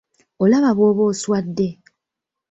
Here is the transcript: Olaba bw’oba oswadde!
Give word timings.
Olaba 0.43 0.69
bw’oba 0.77 1.03
oswadde! 1.11 1.67